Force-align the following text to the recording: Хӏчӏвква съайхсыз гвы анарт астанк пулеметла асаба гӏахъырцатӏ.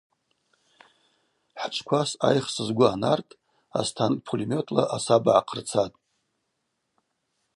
Хӏчӏвква 1.59 2.01
съайхсыз 2.09 2.69
гвы 2.77 2.87
анарт 2.95 3.29
астанк 3.79 4.17
пулеметла 4.25 4.83
асаба 4.95 5.31
гӏахъырцатӏ. 5.35 5.97